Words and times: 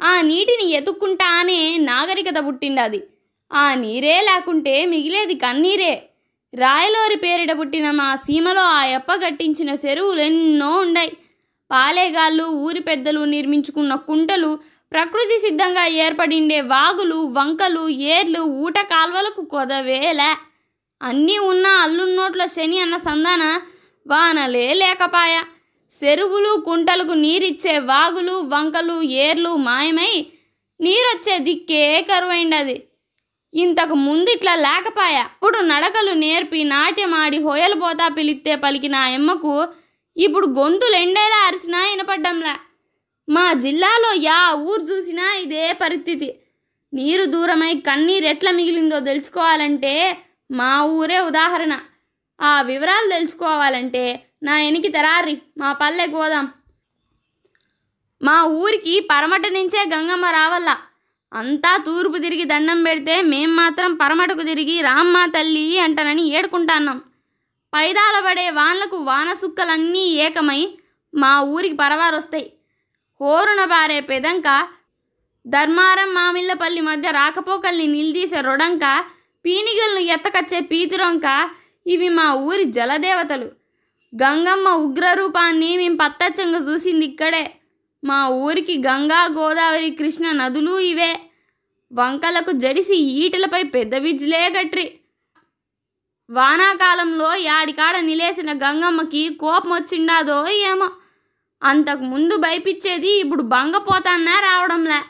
ఆ 0.00 0.20
నీటిని 0.20 0.70
ఎతుక్కుంటానే 0.70 1.78
నాగరికత 1.78 2.38
పుట్టిండది 2.46 3.00
ఆ 3.52 3.74
నీరే 3.74 4.20
లేకుంటే 4.20 4.86
మిగిలేది 4.86 5.34
కన్నీరే. 5.34 5.94
రాయలోరి 6.54 7.16
పేరిట 7.16 7.52
పుట్టిన 7.58 7.90
మా 7.90 8.14
సీమలో 8.16 8.62
ఆ 8.62 8.84
ఎప్ప 8.84 9.14
కట్టించిన 9.14 9.70
చెరువులు 9.86 10.20
ఎన్నో 10.20 10.70
ఉన్నాయి 10.76 11.12
పాలేగాళ్ళు 11.70 12.44
ఊరి 12.44 12.80
పెద్దలు 12.80 13.20
నిర్మించుకున్న 13.24 13.94
కుంటలు 13.94 14.50
ప్రకృతి 14.92 15.38
సిద్ధంగా 15.38 15.86
ఏర్పడిండే 15.86 16.60
వాగులు 16.60 17.14
వంకలు 17.14 17.88
ఏర్లు 17.88 18.40
ఊట 18.40 18.78
కాల్వలకు 18.78 19.44
కొదవేలే. 19.44 20.30
అన్నీ 21.02 21.38
ఉన్న 21.38 21.66
అల్లున్నోట్ల 21.66 22.46
శని 22.46 22.78
అన్న 22.78 22.96
సందాన 22.96 23.60
వానలే 24.06 24.74
లేకపాయా. 24.74 25.42
చెరువులు 25.92 26.52
కుంటలకు 26.66 27.12
నీరిచ్చే 27.12 27.78
వాగులు 27.78 28.32
వంకలు 28.32 29.02
ఏర్లు 29.02 29.56
మాయమై 29.68 30.12
నీరొచ్చే 30.80 31.38
దిక్కే 31.38 32.02
కరువైండది. 32.02 32.76
ఇంతకు 33.54 33.94
ముందు 33.94 34.30
ఇట్లా 34.30 34.54
లేకపాయ. 34.54 35.16
ఇప్పుడు 35.34 35.58
నడకలు 35.58 36.12
నేర్పి 36.12 36.64
నాట్యమాడి 36.64 37.38
హోయలు 37.38 37.74
పోతా 37.74 38.08
పిలిస్తే 38.08 38.56
పలికిన 38.56 38.96
అమ్మకు 38.96 39.14
ఎమ్మకు 39.18 39.54
ఇప్పుడు 40.16 40.46
గొంతులు 40.46 40.96
ఎండేలా 40.96 41.38
అరిసినా 41.46 41.80
వినపడ్డంలా. 41.90 42.54
మా 43.28 43.52
జిల్లాలో 43.52 44.10
యా 44.28 44.40
ఊరు 44.70 44.82
చూసినా 44.82 45.34
ఇదే 45.34 45.72
పరిస్థితి. 45.72 46.28
నీరు 46.92 47.24
దూరమై 47.24 47.72
కన్నీరెట్లా 47.88 48.50
మిగిలిందో 48.50 49.00
తెలుసుకోవాలంటే 49.00 49.94
మా 50.50 50.72
ఊరే 50.98 51.18
ఉదాహరణ. 51.18 51.74
ఆ 52.40 52.62
వివరాలు 52.62 53.10
తెలుసుకోవాలంటే 53.10 54.04
నా 54.42 54.60
ఎనికి 54.60 54.88
తెరారి 54.88 55.42
మా 55.58 55.72
పల్లె 55.72 56.06
గోదాం. 56.06 56.46
మా 58.22 58.42
ఊరికి 58.44 59.08
పరమట 59.10 59.46
నుంచే 59.46 59.80
గంగమ్మ 59.94 60.26
రావల్ల. 60.26 60.76
అంతా 61.32 61.76
తూర్పు 61.76 62.18
తిరిగి 62.18 62.44
దండం 62.44 62.84
పెడితే 62.84 63.22
మేం 63.22 63.56
మాత్రం 63.56 63.94
పరమటకు 63.94 64.42
తిరిగి 64.42 64.80
రామ్మ 64.80 65.26
తల్లి 65.26 65.78
అంటానని 65.78 66.28
ఏడుకుంటాన్నాం. 66.28 66.98
పైదాల 67.72 68.16
పడే 68.26 68.50
వాన్లకు 68.50 68.96
వాన 68.96 69.32
సుక్కలన్నీ 69.32 70.04
ఏకమై 70.14 70.78
మా 71.14 71.40
ఊరికి 71.40 71.76
పరవారొస్తాయి. 71.76 72.52
హోరున 73.20 73.64
పారే 73.64 74.00
పెదంక 74.00 74.48
ధర్మారం 75.46 76.14
మామిళ్ళపల్లి 76.14 76.80
మధ్య 76.80 77.10
రాకపోకల్ని 77.10 77.86
నిలదీసే 77.86 78.40
రొడంక 78.40 78.84
పీనిగలను 79.44 79.98
ఎత్తకచ్చే 79.98 80.60
పీతిరొంక 80.60 81.26
ఇవి 81.86 82.08
మా 82.08 82.34
ఊరి 82.34 82.64
జలదేవతలు. 82.64 83.44
గంగమ్మ 84.14 84.68
ఉగ్రరూపాన్ని 84.68 85.76
మేం 85.76 85.96
పత్తచ్చంగా 85.96 86.72
చూసింది 86.72 87.04
ఇక్కడే. 87.04 87.54
మా 88.04 88.28
ఊరికి 88.28 88.82
గంగా 88.86 89.24
గోదావరి 89.24 89.90
కృష్ణ 89.90 90.32
నదులు 90.32 90.78
ఇవే. 90.78 91.20
వంకలకు 91.92 92.52
జడిసి 92.52 92.96
ఈటలపై 92.96 93.62
పెద్ద 93.62 93.94
విజ్లే 93.94 94.48
గట్రి. 94.48 94.92
వానాకాలంలో 96.30 97.34
యాడికాడ 97.34 97.98
నిలేసిన 97.98 98.52
గంగమ్మకి 98.52 99.34
కోపం 99.34 99.70
వచ్చిండాదో 99.70 100.48
ఏమో. 100.48 100.90
అంతకు 101.62 102.02
ముందు 102.02 102.36
భయపించేది 102.36 103.10
ఇప్పుడు 103.20 103.42
బంగపోతాన్నా 103.42 104.40
రావడంలే. 104.40 105.00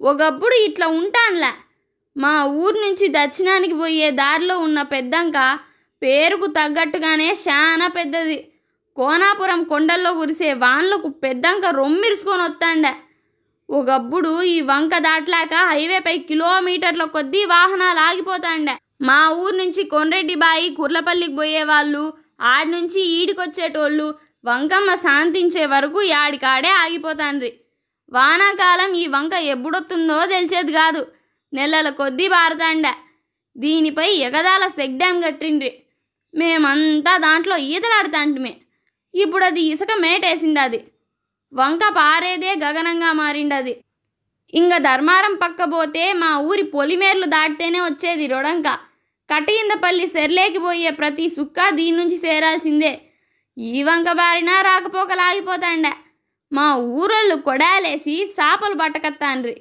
ఒకప్పుడు 0.00 0.54
ఇట్లా 0.54 0.86
ఉంటానులే. 0.86 1.54
మా 2.16 2.44
ఊరు 2.44 2.74
నుంచి 2.74 3.08
దక్షిణానికి 3.08 3.74
పోయే 3.74 4.10
దారిలో 4.10 4.58
ఉన్న 4.58 4.82
పెద్దంక 4.82 5.58
పేరుకు 6.04 6.46
తగ్గట్టుగానే 6.46 7.32
చాలా 7.32 7.86
పెద్దది. 7.86 8.48
కోనాపురం 8.96 9.64
కొండల్లో 9.64 10.12
కురిసే 10.14 10.52
వాన్లకు 10.52 11.08
పెద్దంక 11.08 11.66
రొమ్మిరుసుకొని 11.66 12.42
వస్తాండ. 12.42 12.94
ఒకప్పుడు 13.70 14.42
ఈ 14.42 14.60
వంక 14.60 14.90
దాటలేక 14.98 15.54
హైవేపై 15.54 16.18
కిలోమీటర్ల 16.18 17.04
కొద్దీ 17.04 17.44
వాహనాలు 17.44 18.00
ఆగిపోతాండే. 18.00 18.76
మా 19.02 19.30
ఊరు 19.30 19.56
నుంచి 19.56 19.84
కొండ్రెడ్డి 19.84 20.34
బాయి 20.34 20.70
కుర్లపల్లికి 20.70 21.36
పోయేవాళ్ళు 21.36 22.12
ఆడి 22.40 22.70
నుంచి 22.70 23.00
ఈడికొచ్చేటోళ్ళు 23.00 24.14
వంకమ్మ 24.44 24.94
శాంతించే 24.94 25.66
వరకు 25.66 26.02
యాడికాడే 26.02 26.68
ఆగిపోతాండ్రి. 26.68 27.52
వానాకాలం 28.12 28.94
ఈ 28.94 29.06
వంక 29.06 29.32
ఎప్పుడొస్తుందో 29.32 30.26
తెలిసేది 30.26 30.72
కాదు. 30.72 31.06
నెలల 31.52 31.88
కొద్దీ 31.88 32.28
బారతాండ. 32.28 32.86
దీనిపై 33.56 34.10
ఎగదాల 34.12 34.66
సెక్ 34.66 34.98
డ్యామ్ 34.98 35.22
కట్టిండ్రి. 35.22 35.72
మేమంతా 36.34 37.16
దాంట్లో 37.16 37.56
ఈతలాడుతాంటిమే. 37.56 38.56
ఇప్పుడు 39.14 39.44
అది 39.44 39.62
ఇసుక 39.62 39.92
మేటేసిండది 40.00 40.80
వంక 41.52 41.80
పారేదే 41.88 42.52
గగనంగా 42.64 43.12
మారిండది. 43.12 43.74
ఇంక 44.54 44.76
ధర్మారం 44.76 45.34
పక్క 45.34 45.64
పోతే 45.64 46.12
మా 46.12 46.38
ఊరి 46.38 46.62
పొలిమేర్లు 46.62 47.26
దాటితేనే 47.26 47.80
వచ్చేది 47.80 48.26
రొడంక. 48.26 48.68
కటియిందపల్లి 49.30 50.06
సెర్లేకి 50.06 50.58
పోయే 50.58 50.90
ప్రతి 50.90 51.28
సుక్క 51.28 51.68
దీని 51.68 51.96
నుంచి 51.96 52.16
చేరాల్సిందే 52.16 53.00
ఈ 53.58 53.82
వంక 53.82 54.12
బారినా 54.12 54.60
రాకపోకలాగిపోతాండ. 54.60 55.86
మా 56.52 56.66
ఊరోళ్ళు 56.76 57.34
కొడాలేసి 57.34 58.26
సాపలు 58.36 58.74
పట్టకత్తాండ్రి. 58.74 59.54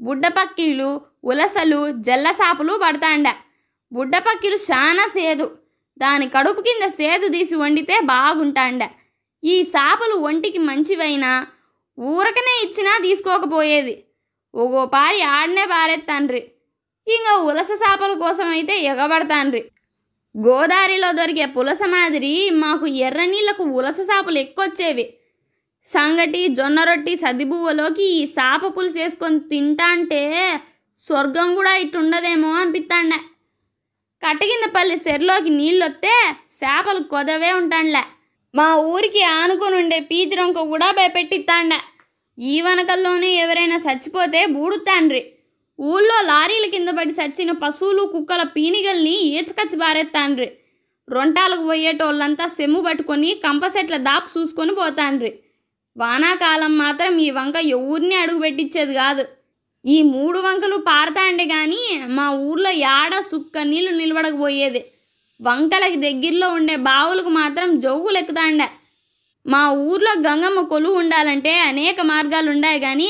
బుడ్డపక్కీలు 0.00 1.00
ఉలసలు 1.24 1.80
జల్ల 1.92 2.30
సాపలు 2.30 2.80
పడతాండ. 2.82 3.28
బుడ్డపక్కిలు 3.92 4.56
చాలా 4.56 5.06
సేదు. 5.08 5.46
దాని 6.00 6.26
కడుపు 6.34 6.60
కింద 6.60 6.84
సేదు 7.00 7.26
తీసి 7.28 7.54
వండితే 7.54 7.96
బాగుంటాండ. 8.12 8.82
ఈ 9.42 9.56
సాపలు 9.74 10.14
ఒంటికి 10.28 10.58
మంచివైనా 10.58 11.32
ఊరకనే 11.98 12.54
ఇచ్చినా 12.64 12.92
తీసుకోకపోయేది. 13.06 13.94
ఒగోపారి 14.54 15.20
ఆడనే 15.36 15.64
పారేత్తాన్రి. 15.64 16.40
ఇంకా 17.06 17.34
ఉలస 17.48 17.70
సాపల 17.82 18.12
కోసం 18.14 18.48
అయితే 18.56 18.74
ఎగబడతాన్రి. 18.90 19.62
గోదావరిలో 20.34 21.10
దొరికే 21.12 21.46
పులస 21.46 21.82
మాదిరి 21.86 22.34
మాకు 22.62 22.86
ఎర్ర 23.06 23.20
నీళ్ళకు 23.24 23.64
ఉలస 23.78 24.00
సాపలు 24.00 24.38
ఎక్కువచ్చేవి. 24.38 25.06
సంగటి 25.86 26.40
జొన్న 26.58 26.78
రొట్టి 26.84 27.12
సదిబువ్వలోకి 27.16 28.06
ఈ 28.18 28.22
సాప 28.36 28.62
పులుసు 28.76 28.98
వేసుకొని 28.98 29.38
తింటాంటే 29.50 30.22
స్వర్గం 31.00 31.48
కూడా 31.54 31.72
ఇట్టుండదేమో 31.76 32.50
అనిపిస్తాండే 32.54 33.18
కట్టకిందపల్లి 34.28 34.96
సెర్లోకి 35.04 35.50
నీళ్ళొస్తే 35.58 36.14
చేపలు 36.56 37.00
కొదవే 37.12 37.50
ఉంటాండ్లే. 37.58 38.02
మా 38.54 38.66
ఊరికి 38.90 39.22
ఆనుకొని 39.38 39.76
ఉండే 39.82 39.98
పీతిరొంక 40.10 40.60
కూడా 40.72 40.88
భయపెట్టిస్తాండ 40.98 41.74
ఈ 42.38 42.56
వనకల్లోనే 42.66 43.30
ఎవరైనా 43.42 43.76
చచ్చిపోతే 43.86 44.40
బూడుతాండ్రి 44.54 45.22
ఊళ్ళో 45.78 46.16
లారీల 46.30 46.66
కింద 46.74 46.90
పడి 46.98 47.12
చచ్చిన 47.18 47.50
పశువులు 47.62 48.02
కుక్కల 48.14 48.42
పీనిగల్ని 48.56 49.14
ఈడ్చకచ్చి 49.30 49.76
బారేస్తాండ్రి 49.82 50.48
రొంటాలకు 51.08 51.64
పోయేటోళ్ళంతా 51.70 52.46
సెమ్ము 52.58 52.80
పట్టుకొని 52.86 53.30
కంపసెట్ల 53.44 53.96
దాపు 54.08 54.28
చూసుకొని 54.34 54.72
పోతాండ్రి. 54.80 55.32
వానాకాలం 55.96 56.72
మాత్రం 56.84 57.14
ఈ 57.26 57.28
వంక 57.38 57.56
ఎవరిని 57.76 58.16
అడుగు 58.22 58.40
పెట్టించేది 58.44 58.94
కాదు. 59.02 59.24
ఈ 59.92 59.96
మూడు 60.12 60.38
వంకలు 60.38 60.76
పారతాండే 60.88 61.44
కానీ 61.54 61.82
మా 62.16 62.26
ఊర్లో 62.48 62.70
యాడ 62.86 63.12
సుక్క 63.30 63.58
నీళ్ళు 63.70 63.92
నిలబడకపోయేది. 64.00 64.80
వంకలకి 65.40 65.98
దగ్గరలో 66.06 66.48
ఉండే 66.58 66.74
బావులకు 66.88 67.30
మాత్రం 67.40 67.68
జౌగులు 67.80 68.18
ఎక్కుతాండ 68.18 68.62
మా 69.46 69.62
ఊర్లో 69.90 70.12
గంగమ్మ 70.26 70.60
కొలువు 70.62 70.96
ఉండాలంటే 71.02 71.52
అనేక 71.68 72.00
మార్గాలు 72.12 72.48
ఉన్నాయి 72.50 72.80
కానీ 72.80 73.06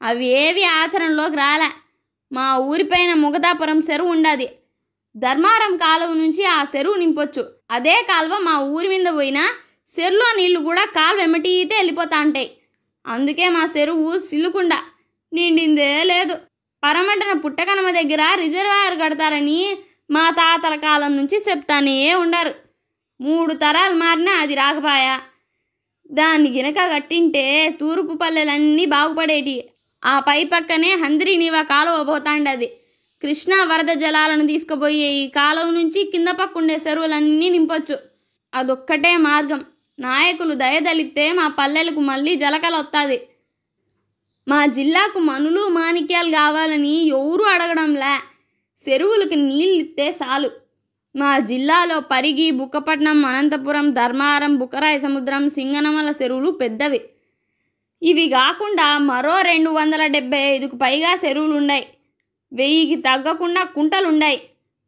అవి 0.00 0.26
ఏవి 0.44 0.64
ఆచరణలోకి 0.80 1.36
రాలే. 1.36 1.68
మా 2.32 2.46
ఊరిపైన 2.70 3.12
ముగదాపురం 3.24 3.78
చెరువు 3.88 4.10
ఉండాది. 4.10 4.46
ధర్మారం 5.14 5.72
కాలువ 5.76 6.12
నుంచి 6.22 6.42
ఆ 6.54 6.58
చెరువు 6.72 6.96
నింపొచ్చు. 7.02 7.42
అదే 7.70 7.96
కాలువ 8.10 8.34
మా 8.48 8.54
ఊరి 8.74 8.88
మీద 8.94 9.08
పోయినా 9.18 9.44
చెరువులో 9.90 10.28
నీళ్ళు 10.38 10.60
కూడా 10.68 10.84
కాలువ 10.96 11.20
వెమటీతే 11.22 11.74
వెళ్ళిపోతా 11.80 12.16
ఉంటాయి 12.26 12.48
అందుకే 13.04 13.46
మా 13.56 13.62
చెరువు 13.76 14.10
సిల్లుకుండా 14.28 14.78
నిండిందే 15.34 16.04
లేదు. 16.04 16.34
పరమటన 16.84 17.38
పుట్టకనమ 17.38 17.90
దగ్గర 17.90 18.34
రిజర్వాయర్ 18.34 18.98
కడతారని 18.98 19.76
మా 20.10 20.30
తాతల 20.30 20.74
కాలం 20.74 21.16
నుంచి 21.16 21.42
చెప్తానే 21.50 22.14
ఉండారు. 22.14 22.54
మూడు 23.20 23.54
తరాలు 23.54 23.94
మారినా 23.94 24.32
అది 24.32 24.54
రాకపాయా. 24.54 25.20
దాన్ని 26.12 26.50
గినక 26.50 26.74
కట్టింటే 26.94 27.76
తూర్పు 27.80 28.18
పల్లెలన్నీ 28.22 28.84
బాగుపడేటి. 28.84 29.68
ఆ 30.04 30.20
పై 30.20 30.44
పక్కనే 30.44 30.94
హంద్రి 30.94 31.36
నీవా 31.36 31.62
కాలువ 31.62 32.04
పోతాండది. 32.04 32.66
కృష్ణా 33.22 33.64
వరద 33.64 33.92
జలాలను 33.94 34.46
తీసుకుపోయే 34.46 35.08
ఈ 35.10 35.28
కాలువ 35.28 35.70
నుంచి 35.70 36.10
కింద 36.12 36.28
పక్కుండే 36.28 36.80
చెరువులన్నీ 36.88 37.48
నింపొచ్చు. 37.48 37.98
అదొక్కటే 38.54 39.16
మార్గం. 39.16 39.64
నాయకులు 39.98 40.54
దయదలిస్తే 40.54 41.32
మా 41.32 41.48
పల్లెలకు 41.48 42.00
మళ్ళీ 42.00 42.34
జలకల 42.34 42.74
వస్తుంది 42.74 43.20
మా 44.48 44.66
జిల్లాకు 44.66 45.18
మనులు 45.18 45.68
మాణిక్యాలు 45.68 46.30
కావాలని 46.30 47.08
ఎవరూ 47.08 47.44
అడగడంలే. 47.44 48.14
చెరువులకు 48.88 49.34
నీళ్ళు 49.34 49.84
చాలు. 50.22 50.50
మా 51.16 51.38
జిల్లాలో 51.38 52.00
పరిగి 52.00 52.50
బుక్కపట్నం 52.50 53.24
అనంతపురం 53.26 53.90
ధర్మారం 53.92 54.56
బుక్కరాయ 54.56 54.98
సముద్రం 54.98 55.48
సింగనమల 55.48 56.12
చెరువులు 56.22 56.50
పెద్దవి. 56.50 57.00
ఇవి 58.02 58.28
కాకుండా 58.28 58.98
మరో 58.98 59.40
రెండు 59.40 59.70
వందల 59.70 60.06
డెబ్బై 60.06 60.38
ఐదుకు 60.38 60.76
పైగా 60.76 61.18
చెరువులున్నాయి 61.24 61.86
వెయ్యికి 62.52 62.96
తగ్గకుండా 63.02 63.62
కుంటలుండాయి. 63.62 64.40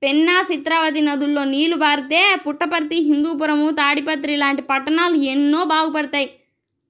పెన్నా 0.03 0.47
చిత్రావతి 0.53 1.01
నదుల్లో 1.01 1.45
నీళ్ళు 1.45 1.77
బారితే 1.77 2.37
పుట్టపర్తి 2.47 2.97
హిందూపురము 2.97 3.71
తాడిపత్రి 3.71 4.37
లాంటి 4.37 4.63
పట్టణాలు 4.63 5.15
ఎన్నో 5.15 5.65
బాగుపడతాయి. 5.65 6.31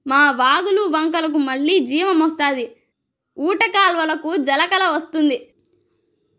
మా 0.07 0.31
వాగులు 0.31 0.81
వంకలకు 0.81 1.37
మళ్ళీ 1.37 1.79
జీవం 1.79 2.19
వస్తుంది. 2.19 2.71
ఊటకాల్వలకు 3.39 4.35
జలకల 4.35 4.83
వస్తుంది. 4.87 5.37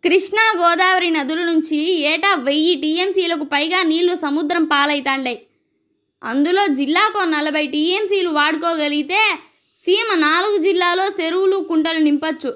కృష్ణా 0.04 0.44
గోదావరి 0.60 1.10
నదుల 1.10 1.42
నుంచి 1.42 1.78
ఏటా 1.92 2.34
వెయ్యి 2.34 2.74
టీఎంసీలకు 2.74 3.44
పైగా 3.44 3.82
నీళ్ళు 3.82 4.14
సముద్రం 4.14 4.64
పాలైతాండాయి 4.64 5.38
అందులో 6.22 6.66
జిల్లాకు 6.66 7.18
నలభై 7.24 7.66
టీఎంసీలు 7.66 8.30
వాడుకోగలిగితే 8.30 9.20
సీమ 9.84 10.14
నాలుగు 10.14 10.56
జిల్లాలో 10.56 11.04
చెరువులు 11.20 11.56
కుంటలు 11.56 11.98
నింపచ్చు. 11.98 12.54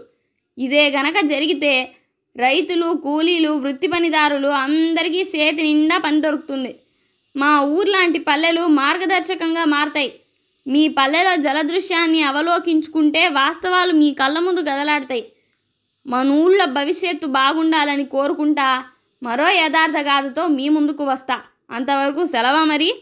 ఇదే 0.59 0.91
గనక 0.91 1.19
జరిగితే 1.21 1.93
రైతులు 2.37 3.01
కూలీలు 3.05 3.49
వృత్తి 3.49 3.87
పనిదారులు 3.87 4.49
అందరికీ 4.49 5.23
చేతి 5.23 5.63
నిండా 5.63 5.99
పని 5.99 6.21
దొరుకుతుంది. 6.21 6.79
మా 7.37 7.61
ఊర్లాంటి 7.63 8.19
పల్లెలు 8.19 8.67
మార్గదర్శకంగా 8.67 9.65
మారతాయి. 9.65 10.11
మీ 10.67 10.89
పల్లెలో 10.89 11.37
జలదృశ్యాన్ని 11.37 12.23
అవలోకించుకుంటే 12.23 13.29
వాస్తవాలు 13.29 13.93
మీ 13.93 14.15
కళ్ళ 14.15 14.39
ముందు 14.39 14.61
గదలాడతాయి. 14.61 15.33
మన 16.07 16.29
ఊళ్ళో 16.29 16.67
భవిష్యత్తు 16.67 17.27
బాగుండాలని 17.27 18.05
కోరుకుంటా 18.05 18.85
మరో 19.23 19.49
యథార్థ 19.49 19.97
గాథతో 19.97 20.47
మీ 20.47 20.69
ముందుకు 20.69 21.05
వస్తా. 21.05 21.41
అంతవరకు 21.71 22.27
సెలవా 22.27 22.65
మరి? 22.65 22.95